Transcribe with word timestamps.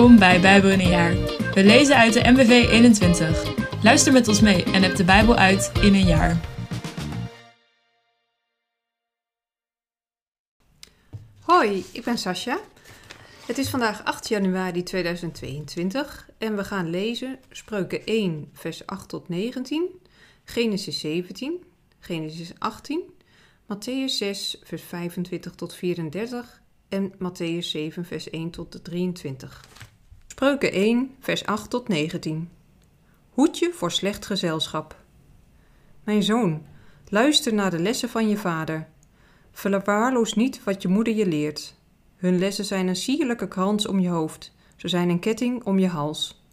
Welkom 0.00 0.18
bij 0.18 0.40
Bijbel 0.40 0.70
in 0.70 0.80
een 0.80 0.88
jaar. 0.88 1.14
We 1.54 1.64
lezen 1.64 1.96
uit 1.96 2.12
de 2.12 2.30
MBV 2.30 2.68
21. 2.70 3.54
Luister 3.82 4.12
met 4.12 4.28
ons 4.28 4.40
mee 4.40 4.64
en 4.64 4.82
heb 4.82 4.96
de 4.96 5.04
Bijbel 5.04 5.36
uit 5.36 5.72
in 5.82 5.94
een 5.94 6.06
jaar. 6.06 6.40
Hoi, 11.40 11.84
ik 11.92 12.04
ben 12.04 12.18
Sascha. 12.18 12.60
Het 13.46 13.58
is 13.58 13.68
vandaag 13.68 14.04
8 14.04 14.28
januari 14.28 14.82
2022 14.82 16.28
en 16.38 16.56
we 16.56 16.64
gaan 16.64 16.90
lezen 16.90 17.38
Spreuken 17.50 18.04
1, 18.04 18.48
vers 18.52 18.86
8 18.86 19.08
tot 19.08 19.28
19, 19.28 19.88
Genesis 20.44 21.00
17, 21.00 21.64
Genesis 21.98 22.52
18, 22.58 23.02
Matthäus 23.66 24.16
6, 24.16 24.60
vers 24.62 24.82
25 24.82 25.54
tot 25.54 25.74
34 25.74 26.60
en 26.88 27.12
Matthäus 27.18 27.70
7, 27.70 28.04
vers 28.04 28.30
1 28.30 28.50
tot 28.50 28.84
23. 28.84 29.60
Spreuken 30.40 30.72
1, 30.72 31.14
vers 31.18 31.46
8 31.46 31.70
tot 31.70 31.88
19. 31.88 32.50
Hoed 33.30 33.58
je 33.58 33.72
voor 33.72 33.90
slecht 33.90 34.26
gezelschap. 34.26 34.96
Mijn 36.04 36.22
zoon, 36.22 36.62
luister 37.08 37.54
naar 37.54 37.70
de 37.70 37.78
lessen 37.78 38.08
van 38.08 38.28
je 38.28 38.36
vader. 38.36 38.88
Verwaarloos 39.52 40.34
niet 40.34 40.64
wat 40.64 40.82
je 40.82 40.88
moeder 40.88 41.14
je 41.14 41.26
leert. 41.26 41.74
Hun 42.16 42.38
lessen 42.38 42.64
zijn 42.64 42.88
een 42.88 42.96
sierlijke 42.96 43.48
krans 43.48 43.86
om 43.86 43.98
je 43.98 44.08
hoofd, 44.08 44.52
ze 44.76 44.88
zijn 44.88 45.08
een 45.08 45.18
ketting 45.18 45.64
om 45.64 45.78
je 45.78 45.88
hals. 45.88 46.44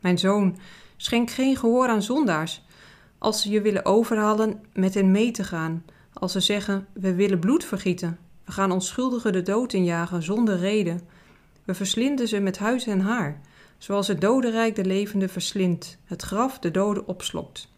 Mijn 0.00 0.18
zoon, 0.18 0.58
schenk 0.96 1.30
geen 1.30 1.56
gehoor 1.56 1.88
aan 1.88 2.02
zondaars, 2.02 2.64
als 3.18 3.42
ze 3.42 3.50
je 3.50 3.60
willen 3.60 3.84
overhalen 3.84 4.60
met 4.72 4.94
hen 4.94 5.10
mee 5.10 5.30
te 5.30 5.44
gaan, 5.44 5.84
als 6.12 6.32
ze 6.32 6.40
zeggen: 6.40 6.86
We 6.92 7.14
willen 7.14 7.38
bloed 7.38 7.64
vergieten. 7.64 8.18
We 8.44 8.52
gaan 8.52 8.72
onschuldigen 8.72 9.32
de 9.32 9.42
dood 9.42 9.72
injagen 9.72 10.22
zonder 10.22 10.58
reden. 10.58 11.15
We 11.66 11.74
verslinden 11.74 12.28
ze 12.28 12.40
met 12.40 12.58
huis 12.58 12.86
en 12.86 13.00
haar, 13.00 13.40
zoals 13.78 14.08
het 14.08 14.20
dodenrijk 14.20 14.74
de 14.74 14.84
levende 14.84 15.28
verslindt, 15.28 15.98
het 16.04 16.22
graf 16.22 16.58
de 16.58 16.70
doden 16.70 17.08
opslokt. 17.08 17.68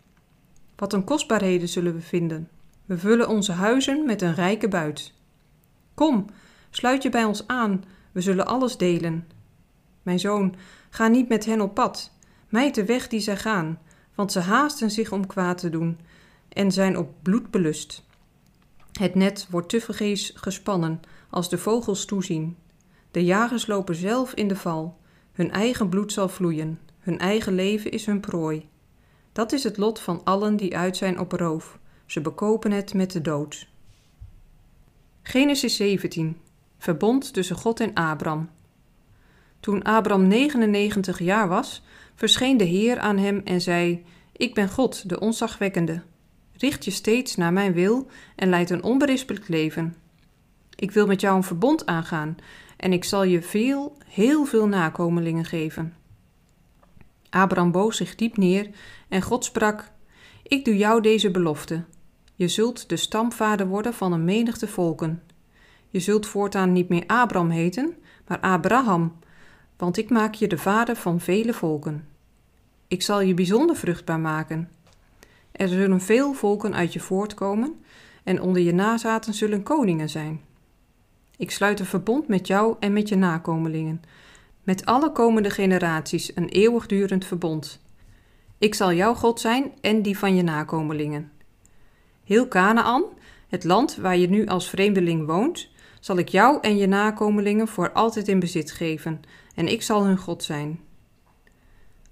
Wat 0.76 0.92
een 0.92 1.04
kostbaarheden 1.04 1.68
zullen 1.68 1.94
we 1.94 2.00
vinden. 2.00 2.48
We 2.84 2.98
vullen 2.98 3.28
onze 3.28 3.52
huizen 3.52 4.06
met 4.06 4.22
een 4.22 4.34
rijke 4.34 4.68
buit. 4.68 5.12
Kom, 5.94 6.26
sluit 6.70 7.02
je 7.02 7.08
bij 7.08 7.24
ons 7.24 7.46
aan, 7.46 7.84
we 8.12 8.20
zullen 8.20 8.46
alles 8.46 8.76
delen. 8.76 9.26
Mijn 10.02 10.18
zoon, 10.18 10.54
ga 10.90 11.08
niet 11.08 11.28
met 11.28 11.44
hen 11.44 11.60
op 11.60 11.74
pad, 11.74 12.12
mijt 12.48 12.74
de 12.74 12.84
weg 12.84 13.08
die 13.08 13.20
zij 13.20 13.36
gaan, 13.36 13.78
want 14.14 14.32
ze 14.32 14.40
haasten 14.40 14.90
zich 14.90 15.12
om 15.12 15.26
kwaad 15.26 15.58
te 15.58 15.70
doen 15.70 15.98
en 16.48 16.72
zijn 16.72 16.98
op 16.98 17.14
bloed 17.22 17.50
belust. 17.50 18.04
Het 18.92 19.14
net 19.14 19.46
wordt 19.50 19.68
tevergeefs 19.68 20.32
gespannen 20.34 21.00
als 21.30 21.48
de 21.48 21.58
vogels 21.58 22.04
toezien. 22.04 22.56
De 23.18 23.24
jagers 23.24 23.66
lopen 23.66 23.94
zelf 23.94 24.34
in 24.34 24.48
de 24.48 24.56
val. 24.56 24.98
Hun 25.32 25.50
eigen 25.50 25.88
bloed 25.88 26.12
zal 26.12 26.28
vloeien. 26.28 26.78
Hun 26.98 27.18
eigen 27.18 27.54
leven 27.54 27.90
is 27.90 28.06
hun 28.06 28.20
prooi. 28.20 28.68
Dat 29.32 29.52
is 29.52 29.64
het 29.64 29.76
lot 29.76 30.00
van 30.00 30.20
allen 30.24 30.56
die 30.56 30.76
uit 30.76 30.96
zijn 30.96 31.18
op 31.18 31.32
roof. 31.32 31.78
Ze 32.06 32.20
bekopen 32.20 32.70
het 32.70 32.94
met 32.94 33.12
de 33.12 33.20
dood. 33.20 33.68
Genesis 35.22 35.76
17. 35.76 36.36
Verbond 36.78 37.32
tussen 37.32 37.56
God 37.56 37.80
en 37.80 37.94
Abram. 37.94 38.50
Toen 39.60 39.84
Abram 39.84 40.26
99 40.26 41.18
jaar 41.18 41.48
was, 41.48 41.82
verscheen 42.14 42.56
de 42.56 42.64
Heer 42.64 42.98
aan 42.98 43.18
hem 43.18 43.40
en 43.44 43.60
zei: 43.60 44.04
Ik 44.32 44.54
ben 44.54 44.68
God, 44.68 45.08
de 45.08 45.20
onzagwekkende. 45.20 46.02
Richt 46.56 46.84
je 46.84 46.90
steeds 46.90 47.36
naar 47.36 47.52
mijn 47.52 47.72
wil 47.72 48.06
en 48.36 48.48
leid 48.48 48.70
een 48.70 48.82
onberispelijk 48.82 49.48
leven. 49.48 49.96
Ik 50.74 50.90
wil 50.90 51.06
met 51.06 51.20
jou 51.20 51.36
een 51.36 51.42
verbond 51.42 51.86
aangaan 51.86 52.36
en 52.78 52.92
ik 52.92 53.04
zal 53.04 53.24
je 53.24 53.42
veel, 53.42 53.96
heel 54.06 54.44
veel 54.44 54.68
nakomelingen 54.68 55.44
geven. 55.44 55.94
Abraham 57.30 57.70
boog 57.70 57.94
zich 57.94 58.14
diep 58.14 58.36
neer 58.36 58.70
en 59.08 59.22
God 59.22 59.44
sprak: 59.44 59.90
Ik 60.42 60.64
doe 60.64 60.76
jou 60.76 61.00
deze 61.00 61.30
belofte. 61.30 61.84
Je 62.34 62.48
zult 62.48 62.88
de 62.88 62.96
stamvader 62.96 63.66
worden 63.66 63.94
van 63.94 64.12
een 64.12 64.24
menigte 64.24 64.68
volken. 64.68 65.22
Je 65.88 66.00
zult 66.00 66.26
voortaan 66.26 66.72
niet 66.72 66.88
meer 66.88 67.04
Abraham 67.06 67.50
heten, 67.50 67.96
maar 68.26 68.40
Abraham, 68.40 69.18
want 69.76 69.96
ik 69.96 70.10
maak 70.10 70.34
je 70.34 70.48
de 70.48 70.58
vader 70.58 70.96
van 70.96 71.20
vele 71.20 71.52
volken. 71.52 72.08
Ik 72.88 73.02
zal 73.02 73.20
je 73.20 73.34
bijzonder 73.34 73.76
vruchtbaar 73.76 74.20
maken 74.20 74.68
er 75.58 75.68
zullen 75.68 76.00
veel 76.00 76.32
volken 76.32 76.74
uit 76.74 76.92
je 76.92 77.00
voortkomen, 77.00 77.84
en 78.24 78.40
onder 78.40 78.62
je 78.62 78.72
nazaten 78.72 79.34
zullen 79.34 79.62
koningen 79.62 80.08
zijn. 80.08 80.40
Ik 81.38 81.50
sluit 81.50 81.80
een 81.80 81.86
verbond 81.86 82.28
met 82.28 82.46
jou 82.46 82.76
en 82.80 82.92
met 82.92 83.08
je 83.08 83.16
nakomelingen, 83.16 84.02
met 84.62 84.84
alle 84.84 85.12
komende 85.12 85.50
generaties 85.50 86.36
een 86.36 86.48
eeuwigdurend 86.48 87.24
verbond. 87.24 87.80
Ik 88.58 88.74
zal 88.74 88.92
jouw 88.92 89.14
God 89.14 89.40
zijn 89.40 89.72
en 89.80 90.02
die 90.02 90.18
van 90.18 90.34
je 90.34 90.42
nakomelingen. 90.42 91.30
Heel 92.24 92.48
Canaan, 92.48 93.04
het 93.48 93.64
land 93.64 93.96
waar 93.96 94.16
je 94.16 94.28
nu 94.28 94.46
als 94.46 94.68
vreemdeling 94.68 95.26
woont, 95.26 95.68
zal 96.00 96.18
ik 96.18 96.28
jou 96.28 96.58
en 96.60 96.76
je 96.76 96.86
nakomelingen 96.86 97.68
voor 97.68 97.92
altijd 97.92 98.28
in 98.28 98.38
bezit 98.38 98.70
geven, 98.70 99.20
en 99.54 99.68
ik 99.68 99.82
zal 99.82 100.04
hun 100.04 100.18
God 100.18 100.42
zijn. 100.42 100.80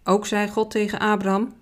Ook 0.05 0.27
zei 0.27 0.49
God 0.49 0.71
tegen 0.71 0.99
Abraham: 0.99 1.55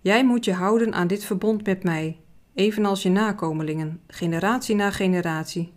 Jij 0.00 0.24
moet 0.24 0.44
je 0.44 0.52
houden 0.52 0.94
aan 0.94 1.06
dit 1.06 1.24
verbond 1.24 1.66
met 1.66 1.82
mij, 1.82 2.18
evenals 2.54 3.02
je 3.02 3.10
nakomelingen, 3.10 4.00
generatie 4.06 4.74
na 4.74 4.90
generatie. 4.90 5.75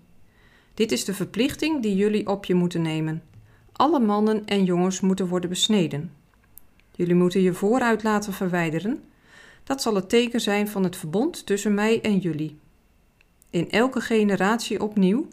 Dit 0.79 0.91
is 0.91 1.05
de 1.05 1.13
verplichting 1.13 1.81
die 1.81 1.95
jullie 1.95 2.27
op 2.27 2.45
je 2.45 2.53
moeten 2.53 2.81
nemen. 2.81 3.23
Alle 3.71 3.99
mannen 3.99 4.45
en 4.45 4.63
jongens 4.63 4.99
moeten 4.99 5.27
worden 5.27 5.49
besneden. 5.49 6.11
Jullie 6.95 7.15
moeten 7.15 7.41
je 7.41 7.53
vooruit 7.53 8.03
laten 8.03 8.33
verwijderen. 8.33 9.03
Dat 9.63 9.81
zal 9.81 9.95
het 9.95 10.09
teken 10.09 10.41
zijn 10.41 10.67
van 10.67 10.83
het 10.83 10.95
verbond 10.95 11.45
tussen 11.45 11.73
mij 11.73 12.01
en 12.01 12.17
jullie. 12.17 12.57
In 13.49 13.71
elke 13.71 14.01
generatie 14.01 14.81
opnieuw 14.81 15.27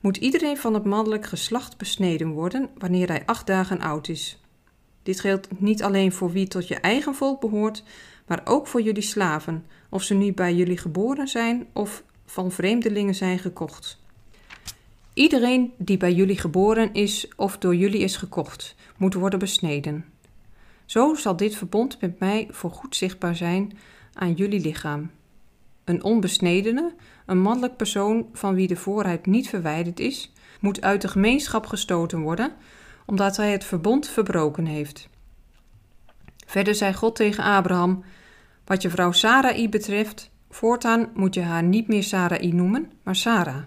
moet 0.00 0.16
iedereen 0.16 0.56
van 0.56 0.74
het 0.74 0.84
mannelijk 0.84 1.26
geslacht 1.26 1.76
besneden 1.76 2.30
worden 2.30 2.68
wanneer 2.78 3.08
hij 3.08 3.26
acht 3.26 3.46
dagen 3.46 3.80
oud 3.80 4.08
is. 4.08 4.42
Dit 5.02 5.20
geldt 5.20 5.60
niet 5.60 5.82
alleen 5.82 6.12
voor 6.12 6.32
wie 6.32 6.48
tot 6.48 6.68
je 6.68 6.76
eigen 6.76 7.14
volk 7.14 7.40
behoort, 7.40 7.82
maar 8.26 8.40
ook 8.44 8.66
voor 8.66 8.82
jullie 8.82 9.02
slaven, 9.02 9.66
of 9.88 10.02
ze 10.02 10.14
nu 10.14 10.32
bij 10.32 10.54
jullie 10.54 10.78
geboren 10.78 11.28
zijn 11.28 11.66
of 11.72 12.04
van 12.26 12.50
vreemdelingen 12.50 13.14
zijn 13.14 13.38
gekocht. 13.38 14.00
Iedereen 15.14 15.72
die 15.78 15.96
bij 15.96 16.12
jullie 16.12 16.38
geboren 16.38 16.92
is 16.92 17.28
of 17.36 17.58
door 17.58 17.76
jullie 17.76 18.00
is 18.00 18.16
gekocht, 18.16 18.74
moet 18.96 19.14
worden 19.14 19.38
besneden. 19.38 20.04
Zo 20.84 21.14
zal 21.14 21.36
dit 21.36 21.56
verbond 21.56 22.00
met 22.00 22.18
mij 22.18 22.48
voorgoed 22.50 22.96
zichtbaar 22.96 23.36
zijn 23.36 23.78
aan 24.14 24.32
jullie 24.32 24.60
lichaam. 24.60 25.10
Een 25.84 26.04
onbesnedene, 26.04 26.94
een 27.26 27.40
mannelijk 27.40 27.76
persoon 27.76 28.28
van 28.32 28.54
wie 28.54 28.66
de 28.66 28.76
vooruit 28.76 29.26
niet 29.26 29.48
verwijderd 29.48 30.00
is, 30.00 30.32
moet 30.60 30.82
uit 30.82 31.02
de 31.02 31.08
gemeenschap 31.08 31.66
gestoten 31.66 32.20
worden, 32.20 32.52
omdat 33.06 33.36
hij 33.36 33.52
het 33.52 33.64
verbond 33.64 34.08
verbroken 34.08 34.66
heeft. 34.66 35.08
Verder 36.46 36.74
zei 36.74 36.94
God 36.94 37.16
tegen 37.16 37.44
Abraham: 37.44 38.04
Wat 38.64 38.82
je 38.82 38.90
vrouw 38.90 39.12
Sarai 39.12 39.68
betreft, 39.68 40.30
voortaan 40.50 41.10
moet 41.14 41.34
je 41.34 41.42
haar 41.42 41.62
niet 41.62 41.88
meer 41.88 42.02
Sarai 42.02 42.52
noemen, 42.52 42.90
maar 43.02 43.16
Sarah. 43.16 43.62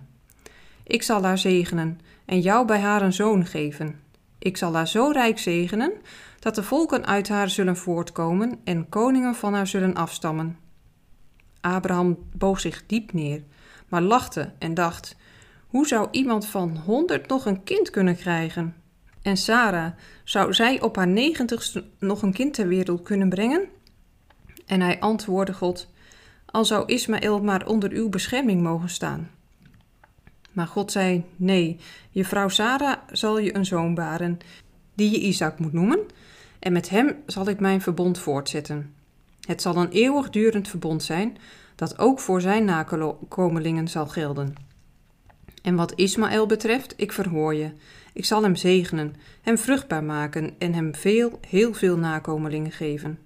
Ik 0.88 1.04
zal 1.04 1.24
haar 1.24 1.38
zegenen 1.38 2.00
en 2.26 2.40
jou 2.40 2.66
bij 2.66 2.80
haar 2.80 3.02
een 3.02 3.14
zoon 3.14 3.46
geven. 3.46 4.00
Ik 4.40 4.58
zal 4.58 4.74
haar 4.74 4.88
zo 4.88 5.10
rijk 5.10 5.40
zegenen 5.40 5.92
dat 6.40 6.56
de 6.56 6.64
volken 6.64 7.06
uit 7.06 7.28
haar 7.28 7.50
zullen 7.50 7.78
voortkomen 7.78 8.60
en 8.64 8.90
koningen 8.90 9.36
van 9.36 9.54
haar 9.54 9.68
zullen 9.68 9.94
afstammen. 9.94 10.58
Abraham 11.62 12.18
boog 12.34 12.60
zich 12.60 12.86
diep 12.86 13.14
neer, 13.14 13.44
maar 13.90 14.02
lachte 14.02 14.52
en 14.60 14.74
dacht: 14.74 15.16
Hoe 15.68 15.88
zou 15.88 16.08
iemand 16.12 16.48
van 16.48 16.78
honderd 16.78 17.28
nog 17.28 17.46
een 17.46 17.64
kind 17.64 17.90
kunnen 17.90 18.16
krijgen? 18.16 18.76
En 19.22 19.38
Sarah, 19.38 19.92
zou 20.24 20.54
zij 20.54 20.82
op 20.82 20.96
haar 20.96 21.08
negentigste 21.08 21.84
nog 22.00 22.22
een 22.22 22.34
kind 22.34 22.54
ter 22.54 22.68
wereld 22.68 23.02
kunnen 23.02 23.30
brengen? 23.30 23.68
En 24.66 24.82
hij 24.82 25.00
antwoordde 25.00 25.54
God, 25.54 25.88
al 26.46 26.66
zou 26.66 26.86
Ismaël 26.86 27.42
maar 27.42 27.68
onder 27.68 27.92
uw 27.92 28.10
bescherming 28.10 28.62
mogen 28.62 28.90
staan. 28.90 29.30
Maar 30.56 30.68
God 30.68 30.92
zei, 30.92 31.24
nee, 31.36 31.78
je 32.10 32.26
vrouw 32.26 32.50
Sarah 32.50 32.98
zal 33.12 33.40
je 33.40 33.56
een 33.56 33.66
zoon 33.66 33.96
baren, 33.96 34.38
die 34.94 35.12
je 35.12 35.20
Isaac 35.20 35.60
moet 35.60 35.74
noemen, 35.74 36.00
en 36.60 36.74
met 36.74 36.90
hem 36.90 37.16
zal 37.26 37.50
ik 37.50 37.60
mijn 37.60 37.82
verbond 37.82 38.20
voortzetten. 38.20 38.94
Het 39.42 39.62
zal 39.62 39.76
een 39.76 39.90
eeuwigdurend 39.90 40.68
verbond 40.68 41.04
zijn, 41.04 41.38
dat 41.76 42.00
ook 42.00 42.20
voor 42.20 42.42
zijn 42.42 42.66
nakomelingen 42.66 43.88
zal 43.88 44.08
gelden. 44.08 44.56
En 45.62 45.76
wat 45.76 45.94
Ismaël 45.96 46.46
betreft, 46.46 46.94
ik 46.98 47.12
verhoor 47.12 47.56
je. 47.56 47.72
Ik 48.14 48.26
zal 48.26 48.44
hem 48.44 48.56
zegenen, 48.56 49.16
hem 49.42 49.58
vruchtbaar 49.58 50.04
maken 50.04 50.56
en 50.58 50.74
hem 50.74 50.96
veel, 50.96 51.40
heel 51.48 51.74
veel 51.74 51.98
nakomelingen 51.98 52.72
geven. 52.72 53.20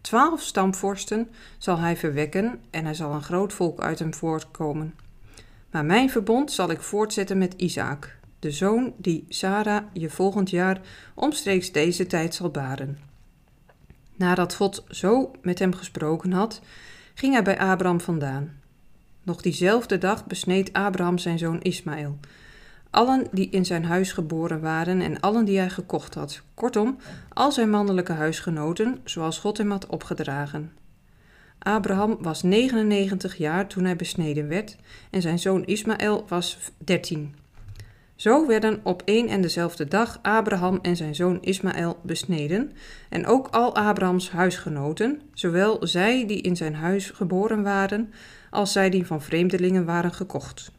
Twaalf 0.00 0.40
stamvorsten 0.40 1.28
zal 1.58 1.78
hij 1.78 1.96
verwekken 1.96 2.60
en 2.70 2.86
er 2.86 2.94
zal 2.94 3.12
een 3.12 3.22
groot 3.22 3.52
volk 3.52 3.80
uit 3.80 3.98
hem 3.98 4.14
voortkomen. 4.14 4.94
Maar 5.72 5.84
mijn 5.84 6.10
verbond 6.10 6.52
zal 6.52 6.70
ik 6.70 6.80
voortzetten 6.80 7.38
met 7.38 7.54
Isaac. 7.56 8.20
de 8.38 8.50
zoon 8.50 8.94
die 8.96 9.24
Sara 9.28 9.88
je 9.92 10.10
volgend 10.10 10.50
jaar 10.50 10.80
omstreeks 11.14 11.72
deze 11.72 12.06
tijd 12.06 12.34
zal 12.34 12.50
baren. 12.50 12.98
Nadat 14.16 14.54
God 14.54 14.84
zo 14.88 15.30
met 15.42 15.58
hem 15.58 15.74
gesproken 15.74 16.32
had, 16.32 16.60
ging 17.14 17.32
hij 17.32 17.42
bij 17.42 17.58
Abraham 17.58 18.00
vandaan. 18.00 18.60
Nog 19.22 19.42
diezelfde 19.42 19.98
dag 19.98 20.26
besneed 20.26 20.72
Abraham 20.72 21.18
zijn 21.18 21.38
zoon 21.38 21.60
Ismaël, 21.60 22.18
allen 22.90 23.26
die 23.30 23.50
in 23.50 23.64
zijn 23.64 23.84
huis 23.84 24.12
geboren 24.12 24.60
waren 24.60 25.00
en 25.00 25.20
allen 25.20 25.44
die 25.44 25.58
hij 25.58 25.70
gekocht 25.70 26.14
had, 26.14 26.42
kortom, 26.54 26.96
al 27.32 27.52
zijn 27.52 27.70
mannelijke 27.70 28.12
huisgenoten, 28.12 29.00
zoals 29.04 29.38
God 29.38 29.58
hem 29.58 29.70
had 29.70 29.86
opgedragen. 29.86 30.72
Abraham 31.62 32.16
was 32.20 32.42
99 32.42 33.36
jaar 33.36 33.66
toen 33.66 33.84
hij 33.84 33.96
besneden 33.96 34.48
werd 34.48 34.76
en 35.10 35.22
zijn 35.22 35.38
zoon 35.38 35.64
Ismaël 35.64 36.24
was 36.28 36.58
13. 36.78 37.34
Zo 38.22 38.46
werden 38.46 38.80
op 38.82 39.02
één 39.04 39.28
en 39.28 39.40
dezelfde 39.40 39.88
dag 39.88 40.18
Abraham 40.22 40.78
en 40.82 40.96
zijn 40.96 41.14
zoon 41.14 41.38
Ismaël 41.40 42.00
besneden, 42.02 42.72
en 43.08 43.26
ook 43.26 43.48
al 43.48 43.76
Abrahams 43.76 44.30
huisgenoten, 44.30 45.20
zowel 45.34 45.86
zij 45.86 46.26
die 46.26 46.40
in 46.40 46.56
zijn 46.56 46.74
huis 46.74 47.10
geboren 47.10 47.62
waren, 47.62 48.12
als 48.50 48.72
zij 48.72 48.90
die 48.90 49.06
van 49.06 49.22
vreemdelingen 49.22 49.84
waren 49.84 50.12
gekocht. 50.12 50.72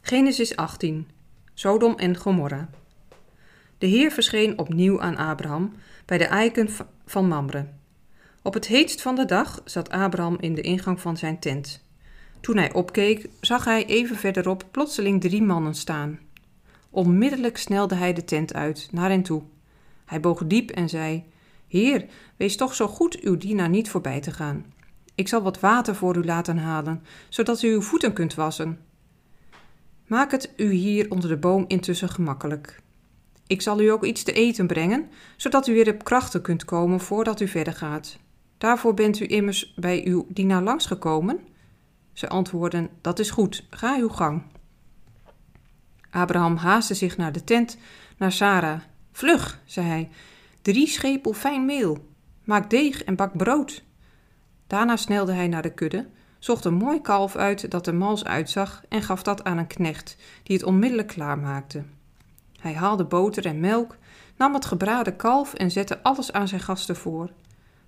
Genesis 0.00 0.56
18 0.56 1.08
Sodom 1.54 1.96
en 1.96 2.16
Gomorra 2.16 2.68
De 3.78 3.86
Heer 3.86 4.10
verscheen 4.10 4.58
opnieuw 4.58 5.00
aan 5.00 5.16
Abraham 5.16 5.72
bij 6.06 6.18
de 6.18 6.26
eiken 6.26 6.68
van 7.06 7.28
Mamre. 7.28 7.66
Op 8.42 8.54
het 8.54 8.66
heetst 8.66 9.02
van 9.02 9.14
de 9.14 9.24
dag 9.24 9.60
zat 9.64 9.90
Abraham 9.90 10.36
in 10.40 10.54
de 10.54 10.60
ingang 10.60 11.00
van 11.00 11.16
zijn 11.16 11.38
tent. 11.38 11.84
Toen 12.40 12.56
hij 12.56 12.72
opkeek, 12.72 13.28
zag 13.40 13.64
hij 13.64 13.86
even 13.86 14.16
verderop 14.16 14.64
plotseling 14.70 15.20
drie 15.20 15.42
mannen 15.42 15.74
staan. 15.74 16.18
Onmiddellijk 16.90 17.58
snelde 17.58 17.94
hij 17.94 18.12
de 18.12 18.24
tent 18.24 18.54
uit, 18.54 18.88
naar 18.90 19.10
hen 19.10 19.22
toe. 19.22 19.42
Hij 20.04 20.20
boog 20.20 20.46
diep 20.46 20.70
en 20.70 20.88
zei: 20.88 21.24
Heer, 21.68 22.06
wees 22.36 22.56
toch 22.56 22.74
zo 22.74 22.86
goed 22.86 23.20
uw 23.20 23.36
dienaar 23.36 23.68
niet 23.68 23.90
voorbij 23.90 24.20
te 24.20 24.30
gaan. 24.30 24.64
Ik 25.14 25.28
zal 25.28 25.42
wat 25.42 25.60
water 25.60 25.94
voor 25.94 26.16
u 26.16 26.24
laten 26.24 26.58
halen, 26.58 27.02
zodat 27.28 27.62
u 27.62 27.72
uw 27.72 27.82
voeten 27.82 28.12
kunt 28.12 28.34
wassen. 28.34 28.78
Maak 30.06 30.30
het 30.30 30.52
u 30.56 30.70
hier 30.70 31.10
onder 31.10 31.28
de 31.28 31.36
boom 31.36 31.64
intussen 31.68 32.08
gemakkelijk. 32.08 32.80
Ik 33.46 33.62
zal 33.62 33.80
u 33.80 33.88
ook 33.88 34.04
iets 34.04 34.22
te 34.22 34.32
eten 34.32 34.66
brengen, 34.66 35.10
zodat 35.36 35.66
u 35.66 35.72
weer 35.72 35.94
op 35.94 36.04
krachten 36.04 36.42
kunt 36.42 36.64
komen 36.64 37.00
voordat 37.00 37.40
u 37.40 37.48
verder 37.48 37.72
gaat. 37.74 38.18
Daarvoor 38.62 38.94
bent 38.94 39.20
u 39.20 39.26
immers 39.28 39.74
bij 39.76 40.06
uw 40.06 40.26
dienaar 40.28 40.62
langsgekomen? 40.62 41.40
Ze 42.12 42.28
antwoordden: 42.28 42.88
Dat 43.00 43.18
is 43.18 43.30
goed, 43.30 43.66
ga 43.70 43.96
uw 43.98 44.08
gang. 44.08 44.42
Abraham 46.10 46.56
haastte 46.56 46.94
zich 46.94 47.16
naar 47.16 47.32
de 47.32 47.44
tent, 47.44 47.76
naar 48.16 48.32
Sarah. 48.32 48.80
Vlug, 49.12 49.60
zei 49.64 49.86
hij, 49.86 50.08
drie 50.62 50.86
schepel 50.86 51.32
fijn 51.32 51.64
meel. 51.64 52.08
Maak 52.44 52.70
deeg 52.70 53.04
en 53.04 53.16
bak 53.16 53.36
brood. 53.36 53.84
Daarna 54.66 54.96
snelde 54.96 55.32
hij 55.32 55.48
naar 55.48 55.62
de 55.62 55.74
kudde, 55.74 56.06
zocht 56.38 56.64
een 56.64 56.74
mooi 56.74 57.00
kalf 57.00 57.36
uit 57.36 57.70
dat 57.70 57.86
er 57.86 57.94
mals 57.94 58.24
uitzag 58.24 58.82
en 58.88 59.02
gaf 59.02 59.22
dat 59.22 59.44
aan 59.44 59.58
een 59.58 59.66
knecht, 59.66 60.16
die 60.42 60.56
het 60.56 60.64
onmiddellijk 60.64 61.08
klaarmaakte. 61.08 61.84
Hij 62.60 62.74
haalde 62.74 63.04
boter 63.04 63.46
en 63.46 63.60
melk, 63.60 63.96
nam 64.36 64.54
het 64.54 64.64
gebraden 64.64 65.16
kalf 65.16 65.54
en 65.54 65.70
zette 65.70 66.02
alles 66.02 66.32
aan 66.32 66.48
zijn 66.48 66.60
gasten 66.60 66.96
voor. 66.96 67.30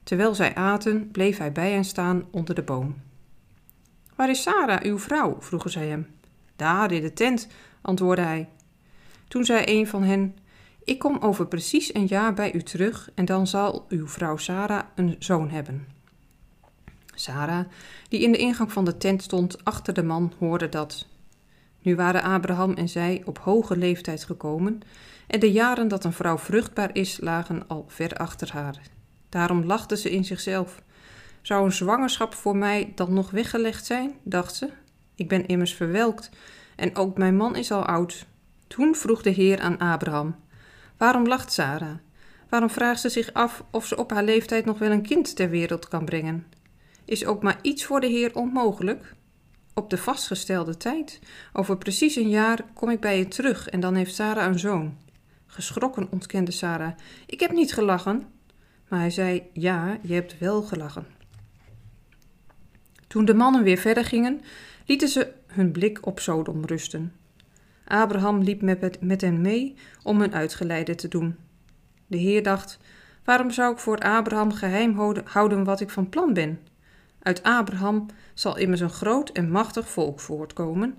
Terwijl 0.05 0.35
zij 0.35 0.55
aten, 0.55 1.11
bleef 1.11 1.39
hij 1.39 1.53
bij 1.53 1.71
hen 1.71 1.85
staan 1.85 2.25
onder 2.31 2.55
de 2.55 2.63
boom. 2.63 2.95
Waar 4.15 4.31
is 4.31 4.43
Sarah, 4.43 4.83
uw 4.83 4.99
vrouw? 4.99 5.37
vroegen 5.41 5.71
zij 5.71 5.87
hem. 5.87 6.07
Daar 6.57 6.93
in 6.93 7.03
de 7.03 7.13
tent, 7.13 7.49
antwoordde 7.81 8.25
hij. 8.25 8.49
Toen 9.29 9.45
zei 9.45 9.63
een 9.67 9.87
van 9.87 10.03
hen: 10.03 10.37
Ik 10.85 10.99
kom 10.99 11.19
over 11.19 11.47
precies 11.47 11.95
een 11.95 12.07
jaar 12.07 12.35
bij 12.35 12.55
u 12.55 12.63
terug 12.63 13.11
en 13.15 13.25
dan 13.25 13.47
zal 13.47 13.85
uw 13.89 14.09
vrouw 14.09 14.37
Sarah 14.37 14.85
een 14.95 15.17
zoon 15.19 15.51
hebben. 15.51 15.87
Sarah, 17.15 17.65
die 18.09 18.21
in 18.21 18.33
de 18.33 18.39
ingang 18.39 18.73
van 18.73 18.85
de 18.85 18.97
tent 18.97 19.23
stond 19.23 19.65
achter 19.65 19.95
de 19.95 20.03
man, 20.03 20.33
hoorde 20.39 20.69
dat. 20.69 21.07
Nu 21.83 21.97
waren 21.97 22.23
Abraham 22.23 22.73
en 22.73 22.89
zij 22.89 23.23
op 23.25 23.39
hoge 23.39 23.77
leeftijd 23.77 24.25
gekomen 24.25 24.81
en 25.27 25.41
de 25.41 25.53
jaren 25.53 25.89
dat 25.89 26.05
een 26.05 26.13
vrouw 26.13 26.39
vruchtbaar 26.39 26.91
is 26.93 27.21
lagen 27.21 27.69
al 27.69 27.85
ver 27.89 28.13
achter 28.13 28.53
haar. 28.53 28.81
Daarom 29.35 29.65
lachte 29.65 29.97
ze 29.97 30.11
in 30.11 30.25
zichzelf. 30.25 30.83
Zou 31.43 31.65
een 31.65 31.73
zwangerschap 31.73 32.35
voor 32.35 32.57
mij 32.57 32.93
dan 32.95 33.15
nog 33.15 33.31
weggelegd 33.31 33.87
zijn? 33.87 34.13
dacht 34.23 34.55
ze. 34.55 34.69
Ik 35.15 35.29
ben 35.29 35.47
immers 35.47 35.75
verwelkt 35.75 36.31
en 36.77 36.97
ook 36.97 37.19
mijn 37.19 37.37
man 37.37 37.57
is 37.57 37.71
al 37.71 37.85
oud. 37.85 38.27
Toen 38.67 38.95
vroeg 38.95 39.23
de 39.23 39.31
Heer 39.31 39.61
aan 39.61 39.79
Abraham: 39.79 40.37
Waarom 40.97 41.27
lacht 41.27 41.53
Sarah? 41.53 41.97
Waarom 42.49 42.71
vraagt 42.71 43.01
ze 43.01 43.09
zich 43.09 43.33
af 43.33 43.65
of 43.71 43.87
ze 43.87 43.97
op 43.97 44.11
haar 44.11 44.25
leeftijd 44.25 44.65
nog 44.65 44.79
wel 44.79 44.91
een 44.91 45.03
kind 45.03 45.37
ter 45.37 45.51
wereld 45.51 45.89
kan 45.89 46.05
brengen? 46.05 46.47
Is 47.05 47.27
ook 47.27 47.43
maar 47.43 47.59
iets 47.63 47.85
voor 47.85 48.01
de 48.01 48.07
Heer 48.07 48.35
onmogelijk? 48.35 49.15
Op 49.75 49.91
de 49.91 49.99
vastgestelde 49.99 50.77
tijd, 50.77 51.21
over 51.53 51.79
precies 51.79 52.17
een 52.17 52.29
jaar, 52.29 52.65
kom 52.75 52.91
ik 52.91 53.01
bij 53.01 53.19
je 53.19 53.29
terug 53.29 53.69
en 53.69 53.81
dan 53.81 53.95
heeft 53.95 54.15
Sarah 54.15 54.47
een 54.47 54.59
zoon. 54.59 54.97
Geschrokken 55.47 56.09
ontkende 56.11 56.51
Sarah: 56.51 56.93
Ik 57.27 57.41
heb 57.41 57.53
niet 57.53 57.73
gelachen. 57.73 58.34
Maar 58.95 59.03
hij 59.03 59.13
zei: 59.13 59.43
Ja, 59.53 59.99
je 60.03 60.15
hebt 60.15 60.39
wel 60.39 60.63
gelachen. 60.63 61.07
Toen 63.07 63.25
de 63.25 63.35
mannen 63.35 63.63
weer 63.63 63.77
verder 63.77 64.05
gingen, 64.05 64.41
lieten 64.87 65.09
ze 65.09 65.33
hun 65.47 65.73
blik 65.73 66.07
op 66.07 66.21
Sodom 66.21 66.65
rusten. 66.65 67.13
Abraham 67.85 68.43
liep 68.43 68.63
met, 68.63 69.21
hen 69.21 69.41
mee 69.41 69.75
om 70.03 70.21
een 70.21 70.35
uitgeleide 70.35 70.95
te 70.95 71.09
doen. 71.09 71.37
De 72.07 72.17
Heer 72.17 72.43
dacht: 72.43 72.79
Waarom 73.25 73.51
zou 73.51 73.73
ik 73.73 73.79
voor 73.79 73.99
Abraham 73.99 74.53
geheim 74.53 74.99
houden 75.25 75.65
wat 75.65 75.81
ik 75.81 75.91
van 75.91 76.09
plan 76.09 76.33
ben? 76.33 76.61
Uit 77.23 77.43
Abraham 77.43 78.07
zal 78.35 78.57
immers 78.57 78.81
een 78.81 78.91
groot 78.91 79.29
en 79.29 79.51
machtig 79.51 79.89
volk 79.89 80.21
voortkomen, 80.21 80.99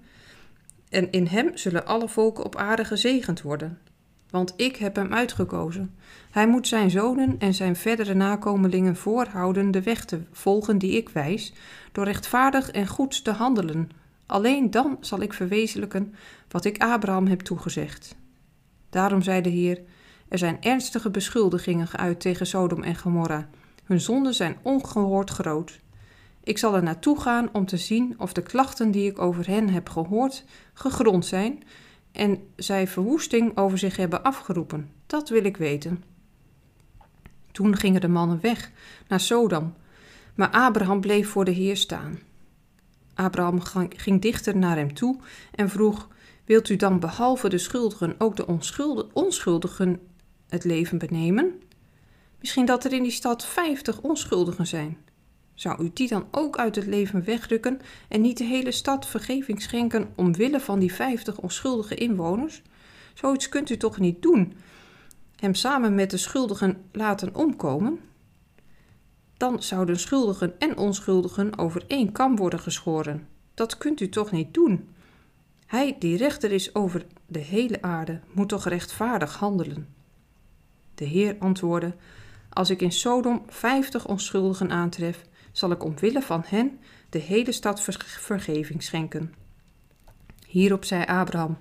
en 0.89 1.11
in 1.11 1.27
hem 1.27 1.57
zullen 1.57 1.85
alle 1.85 2.07
volken 2.07 2.43
op 2.43 2.55
aarde 2.55 2.85
gezegend 2.85 3.41
worden. 3.41 3.79
Want 4.29 4.53
ik 4.55 4.75
heb 4.75 4.95
hem 4.95 5.13
uitgekozen. 5.13 5.95
Hij 6.31 6.47
moet 6.47 6.67
zijn 6.67 6.89
zonen 6.89 7.35
en 7.39 7.53
zijn 7.53 7.75
verdere 7.75 8.13
nakomelingen 8.13 8.95
voorhouden 8.95 9.71
de 9.71 9.81
weg 9.81 10.05
te 10.05 10.21
volgen 10.31 10.77
die 10.77 10.91
ik 10.91 11.09
wijs, 11.09 11.53
door 11.91 12.05
rechtvaardig 12.05 12.71
en 12.71 12.87
goed 12.87 13.23
te 13.23 13.31
handelen. 13.31 13.89
Alleen 14.25 14.71
dan 14.71 14.97
zal 14.99 15.21
ik 15.21 15.33
verwezenlijken 15.33 16.15
wat 16.49 16.65
ik 16.65 16.81
Abraham 16.83 17.27
heb 17.27 17.39
toegezegd. 17.39 18.15
Daarom 18.89 19.21
zei 19.21 19.41
de 19.41 19.49
Heer: 19.49 19.81
Er 20.27 20.37
zijn 20.37 20.61
ernstige 20.61 21.09
beschuldigingen 21.09 21.87
geuit 21.87 22.19
tegen 22.19 22.47
Sodom 22.47 22.83
en 22.83 22.95
Gomorra. 22.95 23.49
Hun 23.83 24.01
zonden 24.01 24.33
zijn 24.33 24.57
ongehoord 24.61 25.29
groot. 25.29 25.79
Ik 26.43 26.57
zal 26.57 26.75
er 26.75 26.83
naartoe 26.83 27.19
gaan 27.19 27.49
om 27.51 27.65
te 27.65 27.77
zien 27.77 28.15
of 28.17 28.33
de 28.33 28.41
klachten 28.41 28.91
die 28.91 29.09
ik 29.09 29.19
over 29.19 29.47
hen 29.47 29.69
heb 29.69 29.89
gehoord 29.89 30.43
gegrond 30.73 31.25
zijn 31.25 31.63
en 32.15 32.47
zij 32.55 32.87
verwoesting 32.87 33.57
over 33.57 33.77
zich 33.77 33.97
hebben 33.97 34.23
afgeroepen. 34.23 34.91
Dat 35.05 35.29
wil 35.29 35.45
ik 35.45 35.57
weten. 35.57 36.03
Toen 37.51 37.75
gingen 37.75 38.01
de 38.01 38.07
mannen 38.07 38.41
weg 38.41 38.71
naar 39.07 39.19
Sodom, 39.19 39.73
maar 40.35 40.49
Abraham 40.49 41.01
bleef 41.01 41.29
voor 41.29 41.45
de 41.45 41.51
Heer 41.51 41.77
staan. 41.77 42.19
Abraham 43.13 43.61
ging 43.89 44.21
dichter 44.21 44.57
naar 44.57 44.75
hem 44.75 44.93
toe 44.93 45.19
en 45.51 45.69
vroeg: 45.69 46.07
Wilt 46.45 46.69
u 46.69 46.75
dan 46.75 46.99
behalve 46.99 47.49
de 47.49 47.57
schuldigen 47.57 48.15
ook 48.17 48.35
de 48.35 48.47
onschuldigen 49.13 49.99
het 50.49 50.63
leven 50.63 50.97
benemen? 50.97 51.61
Misschien 52.39 52.65
dat 52.65 52.83
er 52.83 52.93
in 52.93 53.03
die 53.03 53.11
stad 53.11 53.45
vijftig 53.45 54.01
onschuldigen 54.01 54.67
zijn. 54.67 54.97
Zou 55.55 55.83
u 55.83 55.91
die 55.93 56.07
dan 56.07 56.27
ook 56.31 56.57
uit 56.57 56.75
het 56.75 56.85
leven 56.85 57.23
wegrukken 57.23 57.79
en 58.07 58.21
niet 58.21 58.37
de 58.37 58.43
hele 58.43 58.71
stad 58.71 59.07
vergeving 59.07 59.61
schenken 59.61 60.11
omwille 60.15 60.59
van 60.59 60.79
die 60.79 60.93
vijftig 60.93 61.37
onschuldige 61.37 61.95
inwoners? 61.95 62.61
Zoiets 63.13 63.49
kunt 63.49 63.69
u 63.69 63.77
toch 63.77 63.99
niet 63.99 64.21
doen? 64.21 64.53
Hem 65.35 65.53
samen 65.53 65.95
met 65.95 66.11
de 66.11 66.17
schuldigen 66.17 66.81
laten 66.91 67.35
omkomen? 67.35 67.99
Dan 69.37 69.63
zouden 69.63 69.99
schuldigen 69.99 70.59
en 70.59 70.77
onschuldigen 70.77 71.57
over 71.57 71.83
één 71.87 72.11
kam 72.11 72.35
worden 72.35 72.59
geschoren. 72.59 73.27
Dat 73.53 73.77
kunt 73.77 74.01
u 74.01 74.09
toch 74.09 74.31
niet 74.31 74.53
doen? 74.53 74.89
Hij 75.65 75.95
die 75.99 76.17
rechter 76.17 76.51
is 76.51 76.75
over 76.75 77.05
de 77.25 77.39
hele 77.39 77.81
aarde, 77.81 78.19
moet 78.31 78.49
toch 78.49 78.67
rechtvaardig 78.67 79.35
handelen? 79.35 79.87
De 80.95 81.05
Heer 81.05 81.35
antwoordde: 81.39 81.95
Als 82.49 82.69
ik 82.69 82.81
in 82.81 82.91
Sodom 82.91 83.43
vijftig 83.47 84.07
onschuldigen 84.07 84.71
aantref, 84.71 85.25
zal 85.57 85.71
ik 85.71 85.83
omwille 85.83 86.21
van 86.21 86.43
hen 86.45 86.79
de 87.09 87.19
hele 87.19 87.51
stad 87.51 87.81
vergeving 88.01 88.83
schenken. 88.83 89.33
Hierop 90.47 90.85
zei 90.85 91.03
Abraham: 91.03 91.57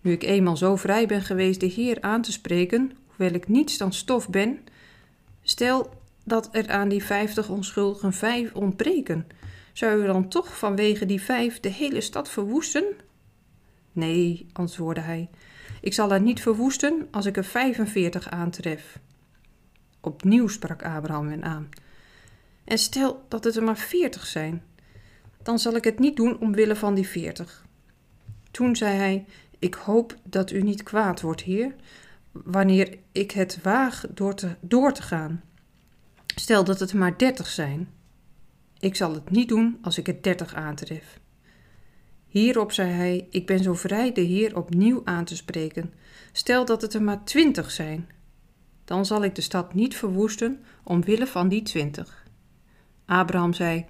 Nu 0.00 0.12
ik 0.12 0.22
eenmaal 0.22 0.56
zo 0.56 0.76
vrij 0.76 1.06
ben 1.06 1.22
geweest 1.22 1.60
de 1.60 1.66
Heer 1.66 2.00
aan 2.00 2.22
te 2.22 2.32
spreken, 2.32 2.92
hoewel 3.06 3.34
ik 3.34 3.48
niets 3.48 3.78
dan 3.78 3.92
stof 3.92 4.28
ben, 4.28 4.58
stel 5.42 5.90
dat 6.24 6.48
er 6.52 6.70
aan 6.70 6.88
die 6.88 7.04
vijftig 7.04 7.48
onschuldigen 7.48 8.12
vijf 8.12 8.54
ontbreken. 8.54 9.26
Zou 9.72 10.02
u 10.02 10.06
dan 10.06 10.28
toch 10.28 10.58
vanwege 10.58 11.06
die 11.06 11.22
vijf 11.22 11.60
de 11.60 11.68
hele 11.68 12.00
stad 12.00 12.28
verwoesten? 12.28 12.84
Nee, 13.92 14.46
antwoordde 14.52 15.00
hij, 15.00 15.30
ik 15.80 15.94
zal 15.94 16.10
haar 16.10 16.20
niet 16.20 16.42
verwoesten 16.42 17.08
als 17.10 17.26
ik 17.26 17.36
er 17.36 17.44
45 17.44 18.30
aantref. 18.30 18.98
Opnieuw 20.00 20.48
sprak 20.48 20.82
Abraham 20.82 21.28
hen 21.28 21.44
aan. 21.44 21.68
En 22.68 22.78
stel 22.78 23.24
dat 23.28 23.44
het 23.44 23.56
er 23.56 23.62
maar 23.62 23.76
40 23.76 24.26
zijn, 24.26 24.62
dan 25.42 25.58
zal 25.58 25.74
ik 25.74 25.84
het 25.84 25.98
niet 25.98 26.16
doen 26.16 26.38
omwille 26.38 26.76
van 26.76 26.94
die 26.94 27.08
40. 27.08 27.66
Toen 28.50 28.76
zei 28.76 28.96
hij: 28.96 29.26
Ik 29.58 29.74
hoop 29.74 30.14
dat 30.24 30.50
u 30.50 30.62
niet 30.62 30.82
kwaad 30.82 31.20
wordt, 31.20 31.42
heer, 31.42 31.74
wanneer 32.32 32.98
ik 33.12 33.30
het 33.30 33.62
waag 33.62 34.04
door 34.10 34.34
te, 34.34 34.56
door 34.60 34.92
te 34.92 35.02
gaan. 35.02 35.42
Stel 36.26 36.64
dat 36.64 36.80
het 36.80 36.90
er 36.90 36.98
maar 36.98 37.18
30 37.18 37.46
zijn. 37.46 37.88
Ik 38.78 38.96
zal 38.96 39.14
het 39.14 39.30
niet 39.30 39.48
doen 39.48 39.78
als 39.82 39.98
ik 39.98 40.06
het 40.06 40.22
30 40.22 40.54
aantref. 40.54 41.20
Hierop 42.26 42.72
zei 42.72 42.90
hij: 42.90 43.26
Ik 43.30 43.46
ben 43.46 43.62
zo 43.62 43.74
vrij 43.74 44.12
de 44.12 44.20
Heer 44.20 44.56
opnieuw 44.56 45.00
aan 45.04 45.24
te 45.24 45.36
spreken. 45.36 45.92
Stel 46.32 46.64
dat 46.64 46.82
het 46.82 46.94
er 46.94 47.02
maar 47.02 47.24
twintig 47.24 47.70
zijn. 47.70 48.08
Dan 48.84 49.06
zal 49.06 49.24
ik 49.24 49.34
de 49.34 49.42
stad 49.42 49.74
niet 49.74 49.96
verwoesten 49.96 50.64
omwille 50.82 51.26
van 51.26 51.48
die 51.48 51.62
twintig. 51.62 52.17
Abraham 53.08 53.52
zei: 53.52 53.84